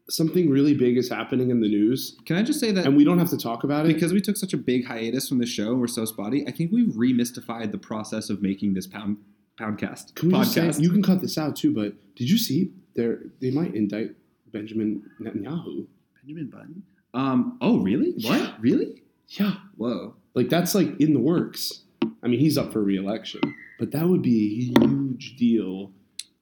[0.08, 3.04] something really big is happening in the news, can I just say that and we
[3.04, 5.46] don't have to talk about it because we took such a big hiatus from the
[5.46, 9.18] show and we're so spotty, I think we've remystified the process of making this pound
[9.58, 10.80] poundcast Can we just say podcast.
[10.80, 11.72] you can cut this out too?
[11.74, 14.10] But did you see they they might indict
[14.52, 15.86] Benjamin Netanyahu?
[16.22, 16.82] Benjamin Button.
[17.14, 17.56] Um.
[17.60, 18.12] Oh, really?
[18.12, 18.40] What?
[18.40, 18.54] Yeah.
[18.60, 19.02] Really?
[19.28, 20.14] Yeah, Whoa.
[20.34, 21.82] like that's like in the works.
[22.22, 23.40] I mean, he's up for reelection,
[23.78, 25.92] but that would be a huge deal.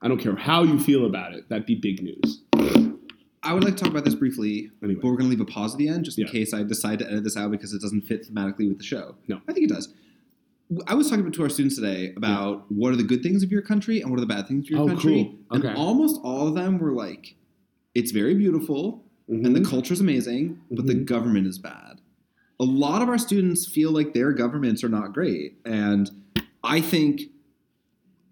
[0.01, 1.49] I don't care how you feel about it.
[1.49, 2.43] That'd be big news.
[3.45, 5.45] I would like to talk about this briefly, Anyway, but we're going to leave a
[5.45, 6.33] pause at the end just in Yeah.
[6.33, 9.17] case I decide to edit this out because it doesn't fit thematically with the show.
[9.29, 9.41] No.
[9.49, 9.93] I think it does.
[10.87, 13.63] I was talking to our students today about what are the good things of your
[13.63, 15.37] country and what are the bad things of your Oh, country.
[15.51, 15.57] cool.
[15.63, 17.35] And almost all of them were like,
[17.95, 21.05] it's very beautiful and the culture is amazing, but the Mhm.
[21.07, 22.01] government is bad.
[22.61, 25.57] A lot of our students feel like their governments are not great.
[25.65, 26.11] And
[26.63, 27.23] I think,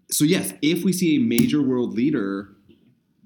[0.09, 2.49] so yes, if we see a major world leader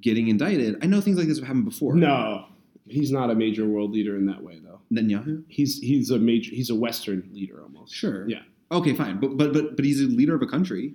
[0.02, 1.96] getting indicted, I know things like this have happened before.
[1.96, 2.46] no,
[2.88, 4.80] he's not a major world leader in that way, though.
[4.92, 5.44] Netanyahu?
[5.48, 7.94] He's he's a major he's a Western leader almost.
[7.94, 8.28] Sure.
[8.30, 8.42] Yeah.
[8.72, 9.20] Okay, fine.
[9.20, 10.94] But but but but he's a leader of a country.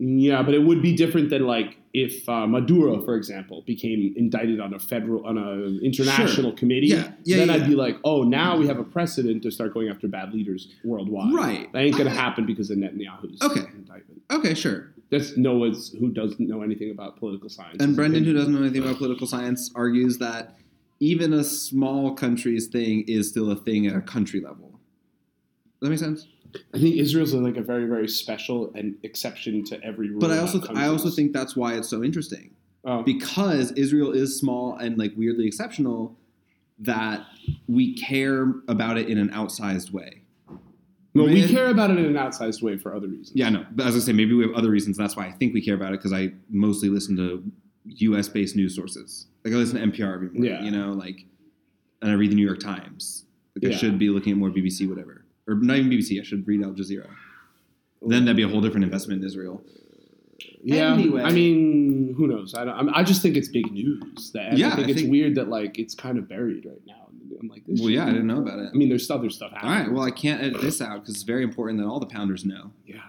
[0.00, 4.60] Yeah, but it would be different than like if uh, Maduro, for example, became indicted
[4.60, 6.88] on a federal on an international committee.
[6.88, 7.54] Yeah, yeah, then yeah.
[7.54, 10.68] I'd be like, oh, now we have a precedent to start going after bad leaders
[10.84, 11.32] worldwide.
[11.34, 11.72] Right.
[11.72, 13.62] That ain't gonna I- happen because of Netanyahu's Okay.
[13.74, 14.22] indictment.
[14.30, 14.92] Okay, sure.
[15.10, 17.82] That's Noah's who doesn't know anything about political science.
[17.82, 20.56] And Brendan, who doesn't know anything about political science, argues that
[21.00, 24.78] even a small country's thing is still a thing at a country level.
[25.80, 26.26] Does that make sense?
[26.74, 30.20] I think Israel's like a very very special and exception to every rule.
[30.20, 34.38] But I also I also think that's why it's so interesting oh, because Israel is
[34.38, 36.16] small and like weirdly exceptional
[36.80, 37.26] that
[37.66, 40.22] we care about it in an outsized way.
[41.14, 43.32] no, we care about it in an outsized way for other reasons.
[43.34, 43.66] Yeah, no.
[43.72, 44.96] But as I say, maybe we have other reasons.
[44.96, 47.42] That's why I think we care about it because I mostly listen to
[47.84, 48.28] U.S.
[48.28, 49.26] based news sources.
[49.44, 50.44] Like I listen to NPR every morning.
[50.44, 50.62] Yeah.
[50.62, 51.24] You know, like,
[52.00, 53.24] and I read the New York Times.
[53.60, 56.20] Like I should be looking at more BBC, whatever, or not even BBC.
[56.20, 57.08] I should read Al Jazeera.
[58.02, 59.62] Then that'd be a whole different investment in Israel.
[60.62, 61.22] Yeah, Anyway.
[61.22, 62.54] I mean, who knows?
[62.54, 62.74] I don't.
[62.74, 64.30] I'm, I just think it's big news.
[64.32, 66.80] That Yeah, I think I it's think- weird that like it's kind of buried right
[66.86, 66.94] now.
[67.40, 68.70] I'm like, this Well, yeah, I didn't know about it.
[68.72, 69.86] I mean, there's other stuff All happening.
[69.86, 69.92] right.
[69.92, 72.72] Well, I can't edit this out because it's very important that all the pounders know.
[72.86, 73.00] yeah.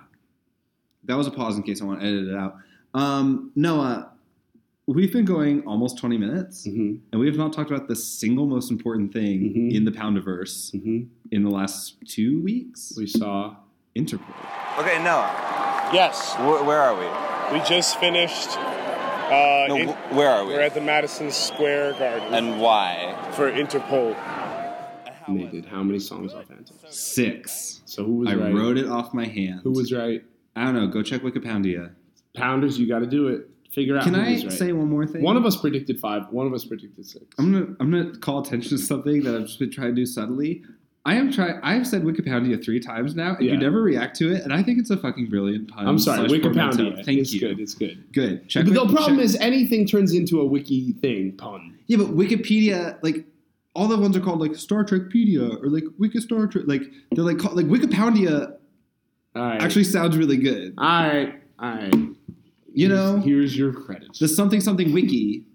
[1.05, 2.57] That was a pause in case I want to edit it out.
[2.93, 4.11] Um, Noah,
[4.95, 6.65] we've been going almost 20 minutes.
[6.65, 9.75] hmm And we have not talked about the single most important thing Mhm.
[9.75, 12.93] in the Poundiverse hmm in the last two weeks.
[12.97, 13.55] We saw.
[13.95, 14.35] Interpol.
[14.79, 17.07] Okay, Noah, Yes, wh- where are we?
[17.59, 18.49] we just finished.
[18.57, 20.53] Uh, No, in- where are we?
[20.53, 23.15] we're at the Madison Square Garden and why?
[23.33, 24.15] for Interpol.
[25.27, 26.71] And they did how many songs off Antics?
[26.89, 27.81] Six.
[27.85, 28.53] So who was I right?
[28.53, 29.61] wrote it off my hand.
[29.63, 30.23] Who was right?
[30.55, 30.87] I don't know.
[30.87, 31.91] Go check Wikipedia.
[32.35, 33.49] Pounders, you got to do it.
[33.71, 34.51] Figure out Can I right.
[34.51, 35.21] say one more thing?
[35.21, 36.23] One of us predicted five.
[36.31, 37.25] One of us predicted six.
[37.37, 40.05] I'm gonna I'm gonna call attention to something that I've just been trying to do
[40.05, 40.63] subtly.
[41.05, 41.59] I am trying.
[41.63, 43.53] I have said Wikipedia three times now, and Yeah.
[43.53, 44.43] you never react to it.
[44.43, 45.87] And I think it's a fucking brilliant pun.
[45.87, 47.05] I'm sorry, Wikipedia.
[47.05, 47.39] Thank it's you.
[47.39, 47.59] good.
[47.59, 48.03] It's good.
[48.11, 48.49] Good.
[48.49, 51.75] Check But the problem check- is anything turns into a wiki thing pun.
[51.87, 53.25] yeah, but Wikipedia, like
[53.75, 56.65] all the ones are called like Star Trekpedia or like Wiki Star Trek.
[56.67, 58.53] Like they're like called, like Wikipedia
[59.35, 59.61] All right.
[59.61, 60.73] actually sounds really good.
[60.77, 61.35] all right.
[61.59, 61.93] All right.
[62.73, 64.19] You Here's- know, here's your credits.
[64.19, 65.45] the something something wiki.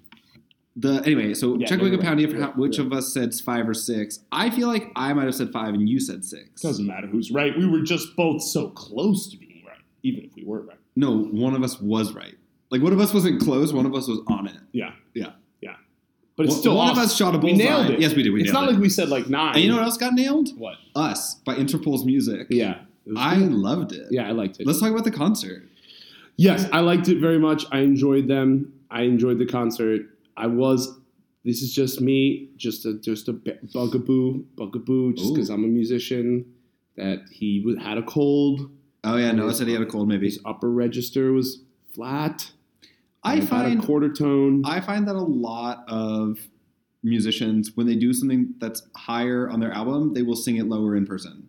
[0.77, 2.31] The anyway, so Yeah, check no, Wikipedia right.
[2.33, 2.85] for how, which yeah.
[2.87, 4.19] of us said five or six.
[4.33, 6.61] I feel like I might have said five and you said six.
[6.63, 7.57] Doesn't matter who's right.
[7.57, 10.77] We were just both so close to being right, even if we were right.
[10.97, 12.35] No, one of us was right.
[12.71, 14.57] Like one of us wasn't close, one of us was on it.
[14.73, 14.95] Yeah.
[15.15, 15.33] Yeah.
[15.61, 15.77] Yeah.
[16.37, 17.65] But it's still one of us shot a We bullseye.
[17.65, 18.01] nailed it.
[18.01, 18.33] Yes, we did.
[18.33, 18.73] We it's not it.
[18.73, 19.55] like we said like nine.
[19.55, 20.49] And you know what else got nailed?
[20.59, 20.75] What?
[20.97, 22.49] Us by Interpol's music.
[22.51, 22.81] Yeah.
[23.17, 24.09] I loved it.
[24.11, 24.67] yeah, I liked it.
[24.67, 25.69] Let's talk about the concert.
[26.37, 27.65] Yes, I liked it very much.
[27.71, 28.73] I enjoyed them.
[28.91, 30.03] I enjoyed the concert.
[30.37, 30.99] I was.
[31.45, 36.47] This is just me, just a just a bugaboo, bugaboo, just because I'm a musician.
[36.97, 38.71] That he had a cold.
[39.03, 40.09] Oh yeah, Noah said he had a cold.
[40.09, 42.51] Maybe His upper register was flat.
[43.23, 44.63] I find a quarter tone.
[44.65, 46.39] I find that a lot of
[47.03, 50.97] musicians when they do something that's higher on their album, they will sing it lower
[50.97, 51.49] in person.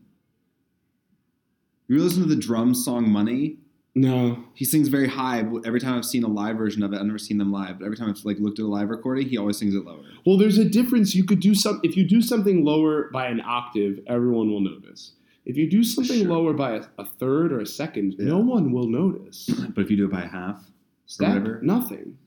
[1.87, 3.57] You listen to the drum song "Money."
[3.97, 5.39] No, He sings very high.
[5.65, 7.79] Every time I've seen a live version of it, I've never seen them live.
[7.79, 10.03] But every time I've like looked at a live recording, he always sings it lower.
[10.25, 11.15] Well, there's a difference.
[11.15, 15.13] You could do some if you do something lower by an octave, everyone will notice.
[15.45, 16.27] If you do something Sure.
[16.29, 18.25] lower by a, a third or a second, Yeah.
[18.25, 19.49] no one will notice.
[19.75, 20.63] But if you do it by half,
[21.19, 21.59] whatever.
[21.61, 22.17] nothing.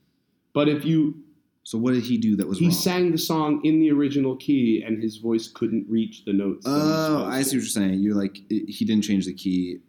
[0.53, 1.15] But if you
[1.63, 2.73] So what did he do that was he wrong?
[2.73, 6.65] sang the song in the original key and his voice couldn't reach the notes.
[6.65, 7.99] that it was Oh, I see what you're saying.
[7.99, 9.79] You're like it, he didn't change the key.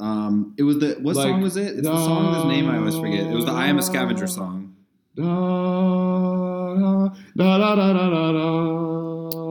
[0.00, 1.78] Um, it was the what Like, song was it?
[1.78, 3.26] It's the song whose name I always forget.
[3.26, 4.74] It was the I Am a Scavenger song.
[5.14, 5.24] Da,
[7.36, 8.48] da, da, da, da, da, da, da.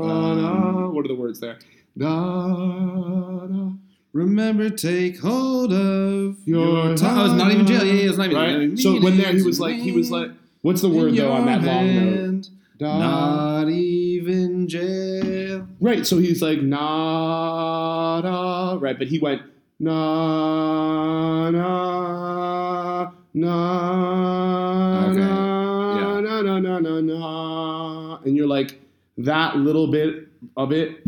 [0.10, 1.60] Um, What are the words there?
[1.98, 3.70] Da, da.
[4.14, 7.18] Remember, take hold of Your your time.
[7.20, 7.86] Oh, it's not even jail.
[7.86, 8.70] Yeah, yeah, it's not even.
[8.72, 8.80] Right?
[8.80, 10.32] So when there he was like he was like
[10.62, 12.50] what's the word though on that long note?
[12.80, 12.98] Da.
[12.98, 15.68] Not even jail.
[15.80, 19.42] Right, so he's like na da right, but he went
[19.80, 26.20] na na na Okay, na yeah.
[26.22, 28.80] na na na na na and you're like
[29.18, 31.04] that little bit of it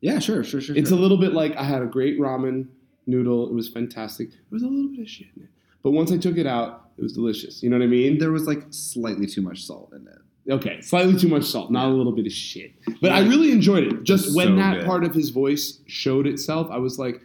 [0.00, 0.76] Yeah, sure, sure, sure.
[0.76, 0.98] it's sure.
[0.98, 2.66] a little bit like I had a great ramen
[3.06, 4.30] noodle, it was fantastic.
[4.30, 5.48] There was a little bit of shit in it.
[5.82, 7.62] But once I took it out, it was delicious.
[7.62, 8.18] You know what I mean?
[8.18, 10.18] there was like slightly too much salt in it.
[10.50, 12.72] Okay, slightly too much salt, not a little bit of shit.
[13.00, 14.02] But I really enjoyed it.
[14.02, 14.86] Just It's when so that good.
[14.86, 17.20] part of his voice showed itself, I was like,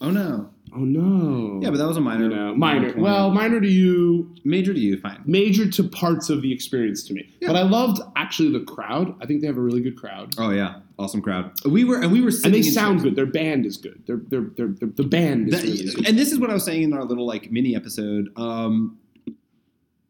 [0.00, 0.50] Oh no.
[0.74, 1.60] oh no.
[1.62, 2.24] Yeah, but that was a minor.
[2.24, 2.88] you know, minor.
[2.92, 3.02] point.
[3.02, 5.22] Well, minor to you, major to you, fine.
[5.26, 7.28] major to parts of the experience to me.
[7.40, 7.48] Yeah.
[7.48, 9.14] But I loved actually the crowd.
[9.22, 10.34] I think they have a really good crowd.
[10.38, 11.52] Oh yeah, awesome crowd.
[11.66, 13.02] We were and we were And they in sound chairs.
[13.10, 13.16] good.
[13.16, 14.02] Their band is good.
[14.06, 16.08] Their their their, their the band is That- really good.
[16.08, 18.32] and this is what I was saying in our little like mini episode.
[18.36, 18.98] Um,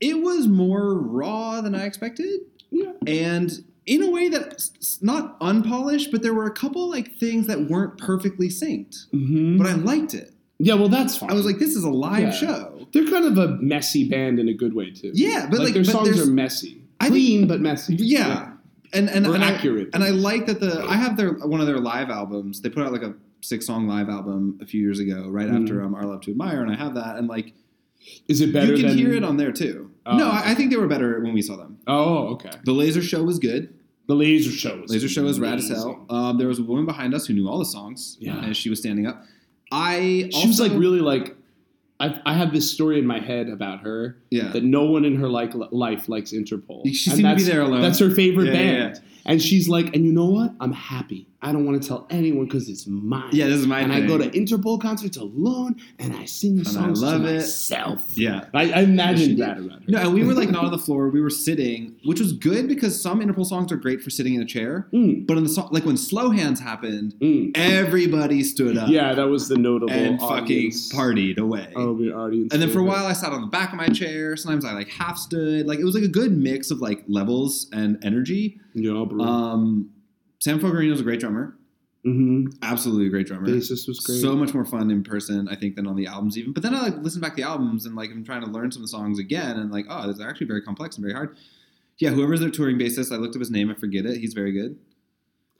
[0.00, 2.40] it was more raw than I expected,
[2.72, 2.92] Yeah.
[3.06, 3.52] and
[3.86, 7.98] in a way that's not unpolished, but there were a couple like things that weren't
[7.98, 9.10] perfectly synced.
[9.12, 9.58] Mhm.
[9.58, 10.32] But I liked it.
[10.58, 11.30] Yeah, well, that's fine.
[11.30, 12.30] I was like, this is a live Yeah.
[12.32, 12.78] show.
[12.92, 15.10] they're kind of a messy band in a good way too.
[15.14, 17.94] Yeah, but like, like, their but songs are messy, I think- clean but messy.
[17.96, 18.50] yeah.
[18.92, 19.88] And and, Or and I, accurate.
[19.94, 22.60] and I like that the I have their one of their live albums.
[22.60, 25.62] They put out like a six song live album a few years ago, right Mm.
[25.62, 27.16] after um, Our Love to Admire, and I have that.
[27.16, 27.54] And like
[28.28, 29.90] Is it better you can than hear it on there too.
[30.06, 30.28] Oh, no.
[30.28, 31.78] I, I think they were better when we saw them.
[31.86, 32.50] Oh, okay.
[32.64, 33.72] The laser show was good.
[34.08, 34.80] The laser show.
[34.80, 36.04] Was Laser show was rad as hell.
[36.10, 38.16] Um, there was a woman behind us who knew all the songs.
[38.20, 38.40] Yeah.
[38.40, 39.22] as she was standing up.
[39.70, 41.36] I She was like really like.
[42.00, 44.48] I, I have this story in my head about her yeah.
[44.48, 46.82] that no one in her like life likes Interpol.
[46.92, 47.80] She And seemed to be there alone.
[47.80, 49.00] That's her favorite Yeah, yeah, band.
[49.24, 50.52] And she's like, and you know what?
[50.60, 51.28] I'm happy.
[51.44, 53.30] I don't want to tell anyone because it's mine.
[53.32, 54.04] Yeah, this is my And thing.
[54.04, 57.28] I go to Interpol concerts alone, and I sing the And I songs love to
[57.28, 57.34] it.
[57.38, 58.06] myself.
[58.16, 58.44] Yeah.
[58.54, 59.84] I, I imagined that about her.
[59.88, 61.08] No, and we were like not on the floor.
[61.08, 64.42] We were sitting, which was good because some Interpol songs are great for sitting in
[64.42, 64.86] a chair.
[64.92, 67.50] Mm, But in the song, like when Slow Hands happened, mm.
[67.56, 70.90] everybody stood up Yeah, that was the notable and audience.
[70.92, 71.72] fucking partied away.
[71.74, 72.52] Oh, the audience.
[72.52, 74.36] and then for a while, I sat on the back of my chair.
[74.36, 75.66] Sometimes I like half stood.
[75.66, 78.60] Like it was like a good mix of like levels and energy.
[78.74, 79.90] yeah, Um,
[80.40, 81.56] Sam Fogarino's a great drummer.
[82.04, 83.46] hmm Absolutely a great drummer.
[83.46, 84.20] Bassist was great.
[84.20, 86.52] So much more fun in person, I think, than on the albums even.
[86.52, 88.72] But then I like listen back to the albums and like I'm trying to learn
[88.72, 91.14] some of the songs again and like, oh, this is actually very complex and very
[91.14, 91.36] hard.
[91.98, 94.18] Yeah, whoever's their touring bassist, I looked up his name, I forget it.
[94.18, 94.76] He's very good.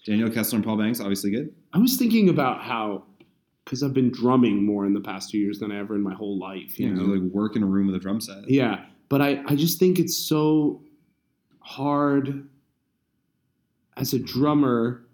[0.05, 1.55] Daniel Kessler and Paul Banks, obviously good.
[1.73, 3.05] I was thinking about how
[3.65, 6.15] because I've been drumming more in the past two years than I ever in my
[6.15, 6.81] whole life.
[6.81, 8.49] You know, know, like work in a room with a drum set.
[8.51, 8.85] yeah.
[9.09, 10.83] But I, I just think it's so
[11.61, 12.49] hard
[14.03, 15.05] as a drummer.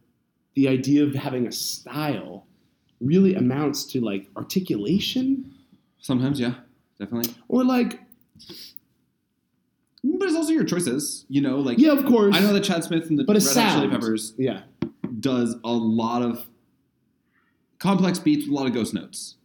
[0.55, 2.45] The idea of having a style
[3.01, 5.55] really amounts to like articulation
[6.01, 6.55] Sometimes, yeah,
[6.99, 7.33] definitely.
[7.47, 8.01] or like
[10.03, 11.25] But it's also your choices.
[11.29, 12.35] You know, like yeah, of course.
[12.35, 13.89] I know that Chad Smith and the but Red Hot Chili.
[13.89, 14.63] Peppers Yeah.
[15.21, 16.45] does a lot of
[17.79, 19.37] complex beats with a lot of ghost notes.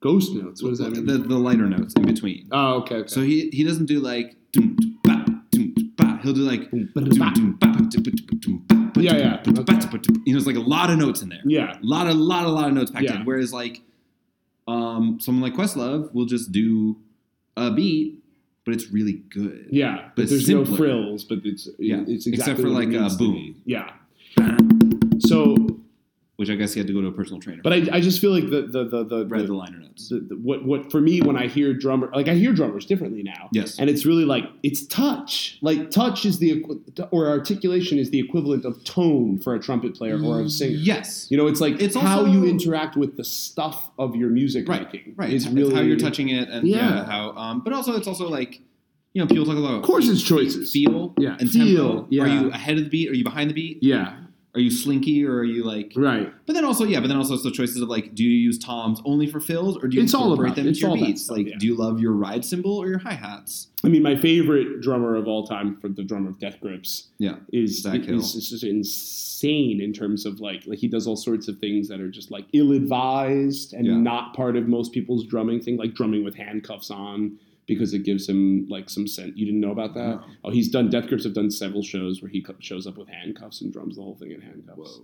[0.00, 0.62] Ghost notes.
[0.62, 1.06] What does that mean?
[1.06, 2.48] The, the lighter notes in between.
[2.52, 2.96] oh, okay.
[2.96, 3.08] okay.
[3.08, 6.20] So he he doesn't do like doom, doom, ba, doom, doom, ba.
[6.22, 6.68] he'll do like
[8.96, 9.78] Yeah, yeah, doom, okay.
[9.78, 10.22] doom, doom.
[10.26, 11.40] you know, it's like a lot of notes in there.
[11.44, 11.78] yeah.
[11.78, 13.16] A lot of lot of lot of notes packed Yeah.
[13.20, 13.24] in.
[13.24, 13.82] Whereas like
[14.66, 16.96] um someone like Questlove will just do
[17.56, 18.22] a beat,
[18.64, 19.66] but it's really good.
[19.70, 20.76] Yeah, But but there's no simpler.
[20.76, 23.56] frills, but it's Yeah, it's except for like, to boom.
[23.64, 23.90] Yeah.
[26.38, 27.62] Which I guess he had to go to a personal trainer.
[27.64, 30.08] but I, I just feel like the the the the, read the the, liner notes.
[30.08, 33.24] the, the what what for me when I hear drummer like I hear drummers differently
[33.24, 33.48] now.
[33.52, 33.76] Yes.
[33.80, 35.58] And it's really like it's touch.
[35.62, 36.62] Like touch is the
[37.10, 40.76] or articulation is the equivalent of tone for a trumpet player or a singer.
[40.76, 41.26] Yes.
[41.28, 44.68] You know, it's like It's how also- you interact with the stuff of your music
[44.68, 45.14] Right, making.
[45.16, 45.32] Right.
[45.32, 47.04] Is It's, really how you're touching it and yeah, Yeah.
[47.04, 48.60] how um but also it's also like
[49.12, 50.70] you know, people talk about Of course it's choices.
[50.70, 52.06] feel Yeah, and feel, tempo.
[52.10, 52.22] yeah.
[52.22, 53.10] Are you ahead of the beat?
[53.10, 53.78] Are you behind the beat?
[53.82, 54.14] Yeah.
[54.54, 56.32] Are you slinky or are you like Right.
[56.46, 58.58] But then also, yeah, but then also it's the choices of like, do you use
[58.58, 61.24] toms only for fills or do you It's all incorporate about- them into your beats?
[61.24, 61.56] stuff, like, yeah.
[61.58, 63.68] do you love your ride cymbal or your hi hats?
[63.84, 67.36] I mean, my favorite drummer of all time, for the drummer of Death Grips, Yeah,
[67.52, 68.18] is Zach Hill.
[68.18, 71.86] is, is just insane in terms of like like he does all sorts of things
[71.88, 73.96] that are just like ill advised and Yeah.
[73.98, 78.28] not part of most people's drumming thing, like drumming with handcuffs on because it gives
[78.28, 79.32] him like some sense.
[79.36, 80.16] You didn't know about that?
[80.16, 80.24] No.
[80.46, 83.60] Oh, he's done Death Grips have done several shows where he shows up with handcuffs
[83.60, 85.00] and drums the whole thing in handcuffs.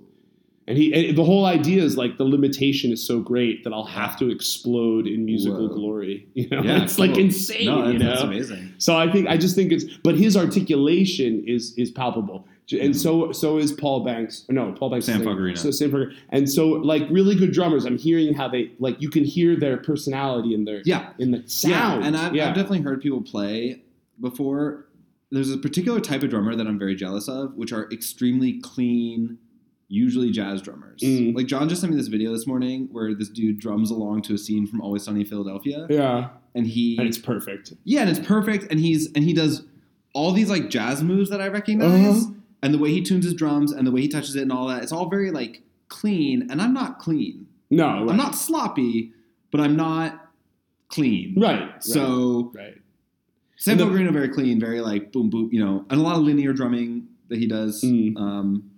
[0.66, 3.84] And he and the whole idea is like the limitation is so great that I'll
[3.84, 5.74] have to explode in musical Whoa.
[5.74, 6.26] glory.
[6.34, 7.66] You know, Yeah, it's like insane.
[7.66, 8.14] No, you know?
[8.14, 8.72] amazing.
[8.78, 12.48] So I think I just think it's but his articulation is is palpable.
[12.72, 14.46] And so so is Paul Banks.
[14.48, 15.06] No, Paul Banks.
[15.06, 15.60] Sam is.
[15.60, 16.14] So Sam Fogarino.
[16.30, 19.76] And so like really good drummers, I'm hearing how they like you can hear their
[19.76, 22.02] personality in their Yeah, in the sound.
[22.02, 22.48] yeah, and I've, Yeah.
[22.48, 23.82] I've definitely heard people play
[24.20, 24.86] before.
[25.30, 29.36] There's a particular type of drummer that I'm very jealous of, which are extremely clean,
[29.88, 31.00] usually jazz drummers.
[31.02, 31.34] Mm.
[31.36, 34.34] Like John just sent me this video this morning where this dude drums along to
[34.34, 36.28] a scene from Always Sunny in Philadelphia, yeah.
[36.54, 37.72] and he And it's perfect.
[37.84, 39.64] Yeah, and it's perfect, and he's and he does
[40.14, 42.32] all these like jazz moves that I recognize, Uh-huh.
[42.64, 44.66] And the way he tunes his drums and the way he touches it and all
[44.68, 44.82] that.
[44.82, 47.46] It's all very like clean, and I'm not clean.
[47.70, 48.08] No, right.
[48.10, 49.12] I'm not sloppy,
[49.52, 50.30] but I'm not
[50.88, 51.34] clean.
[51.40, 51.82] right.
[51.82, 52.74] So right.
[53.56, 56.22] Sam the- Pellegrino very clean, very like boom boom, you know, and a lot of
[56.22, 58.16] linear drumming that he does, Mm.
[58.18, 58.70] um,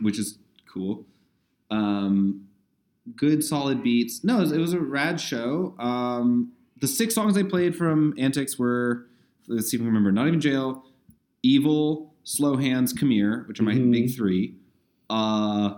[0.00, 0.38] which is
[0.72, 1.04] cool.
[1.70, 2.46] Um,
[3.16, 4.22] good solid beats.
[4.24, 5.74] No, it was, it was a rad show.
[5.78, 9.06] Um, the six songs they played from Antics were
[9.48, 10.12] let's see if I remember.
[10.12, 10.84] Not even jail,
[11.42, 13.90] evil, slow hands, come here, which are my Mhm.
[13.90, 14.54] big three,
[15.08, 15.74] uh,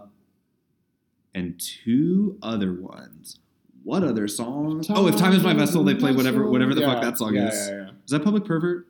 [1.34, 3.38] and two other ones.
[3.84, 4.86] What other songs?
[4.90, 7.34] oh, if time is my vessel, they play whatever whatever the Yeah, fuck that song
[7.34, 7.68] yeah, is.
[7.68, 7.90] Yeah, yeah.
[8.04, 8.86] Is that Public Pervert?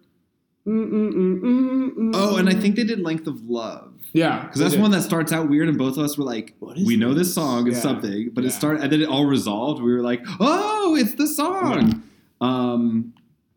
[0.66, 2.10] Mm-mm-mm-mm-mm.
[2.14, 3.94] Oh, and I think they did Length of Love.
[4.12, 4.82] yeah, Because that's did.
[4.82, 7.14] one that starts out weird, and both of us were like, What is we know
[7.14, 7.34] this this?
[7.34, 7.82] song, it's Yeah.
[7.82, 9.82] something, but it started, and then it all resolved.
[9.82, 12.02] We were like, oh, it's the song.
[12.40, 13.12] Um,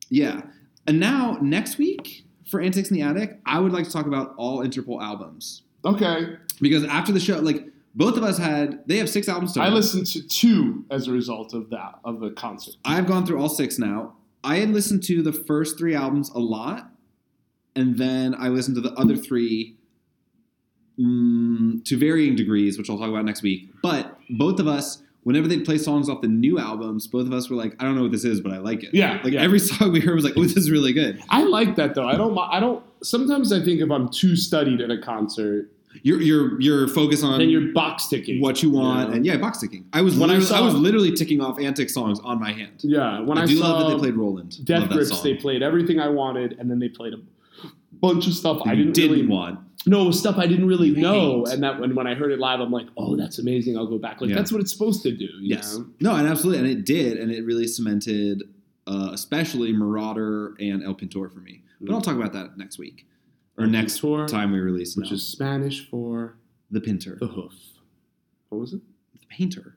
[0.10, 0.42] yeah.
[0.88, 4.34] And now, next week for Antics in the Attic, I would like to talk about
[4.38, 5.64] all Interpol albums.
[5.84, 9.72] Okay, Because after the show, like, both of us had, they have six albums total.
[9.72, 12.76] I listened to two as a result of that of the concert.
[12.84, 14.16] I've gone through all six now.
[14.44, 16.92] I had listened to the first three albums a lot,
[17.76, 19.78] and then I listened to the other three
[21.00, 23.70] mm, to varying degrees, which I'll talk about next week.
[23.82, 27.50] But both of us, whenever they'd play songs off the new albums, both of us
[27.50, 29.42] were like, "I don't know what this is, but I like it." Yeah, like yeah.
[29.42, 32.08] every song we heard was like, "Oh, this is really good." I like that though.
[32.08, 32.38] I don't.
[32.38, 32.82] I don't.
[33.04, 35.70] Sometimes I think if I'm too studied at a concert,
[36.04, 38.42] You're you're you're focused on then you're box ticking.
[38.42, 39.16] what you want, Yeah.
[39.16, 39.86] and yeah, box ticking.
[39.94, 42.82] I was When I literally, I, was literally ticking off antic songs on my hand.
[42.82, 44.64] Yeah, when I, I, do saw love that they played Roland.
[44.66, 47.18] Death Grips, they played everything I wanted, and then they played a
[48.02, 49.60] bunch of stuff I you didn't, really want.
[49.88, 51.54] No, stuff I didn't really You know, hate.
[51.54, 53.78] and that when, when I heard it live, I'm like, oh, that's amazing.
[53.78, 54.20] I'll go back.
[54.22, 54.36] Like Yeah.
[54.38, 55.26] that's what it's supposed to do.
[55.26, 55.78] you Yes.
[55.78, 55.86] know?
[56.02, 58.44] No, and absolutely, and it did, and it really cemented,
[58.88, 61.62] uh, especially Marauder and El Pintor for me.
[61.82, 63.06] But I'll talk about that next week
[63.58, 65.16] or El next Pintor, time we release, which no.
[65.16, 66.38] is Spanish for
[66.72, 67.54] the Pinter, the hoof.
[68.50, 68.82] What was it?
[69.14, 69.76] the painter.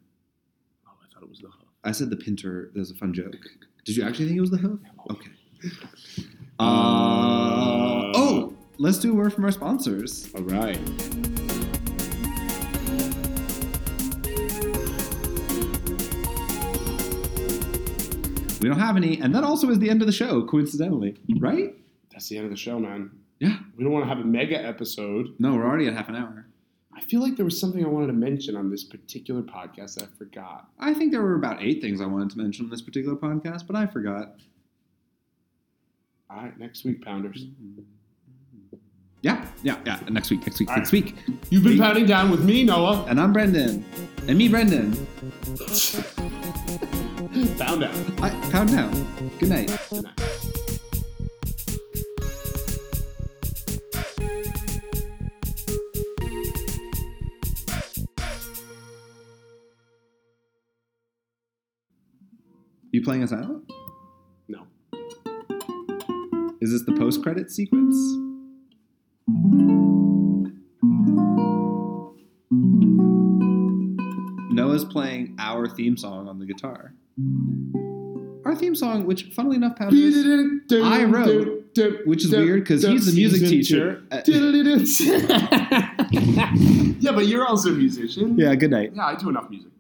[0.86, 1.68] Oh, I thought it was the hoof.
[1.84, 2.70] I said the Pinter.
[2.72, 3.36] That was a fun joke.
[3.84, 4.80] Did you actually think it was the hoof?
[5.10, 5.30] Okay.
[6.60, 7.97] Uh,
[8.78, 10.32] let's do a word from our sponsors.
[10.34, 10.78] All right.
[18.60, 21.74] We don't have any, and that also is the end of the show, coincidentally, right?
[22.10, 23.10] That's the end of the show, man.
[23.38, 23.58] Yeah.
[23.76, 25.28] We don't want to have a mega episode.
[25.38, 26.46] No, we're already at half an hour.
[26.92, 30.04] I feel like there was something I wanted to mention on this particular podcast that
[30.04, 30.68] I forgot.
[30.80, 33.68] I think there were about eight things I wanted to mention on this particular podcast,
[33.68, 34.34] but I forgot.
[36.28, 37.44] All right, next week, Pounders.
[37.44, 37.82] Mm-hmm.
[39.20, 39.98] Yeah, yeah, yeah.
[40.08, 41.04] Next week, next week, All next right.
[41.04, 41.16] week.
[41.50, 43.04] You've been pounding down with me, Noah.
[43.08, 43.84] And I'm Brendan.
[44.28, 44.92] And me, Brendan.
[47.58, 47.94] Pound out.
[48.22, 48.92] I, pound down.
[49.40, 49.76] Good night.
[49.90, 50.14] Good night.
[62.92, 63.62] You playing us out?
[64.46, 64.66] No.
[66.60, 67.96] Is this the post credit sequence?
[74.50, 76.92] Noah's playing our theme song on the guitar.
[78.44, 80.16] Our theme song, which, funnily enough, Pounders,
[80.72, 81.64] I wrote,
[82.06, 84.02] which is weird because he's a music teacher.
[87.00, 88.36] yeah, but you're also a musician.
[88.38, 88.92] yeah, good night.
[88.94, 89.70] Yeah, I do enough music.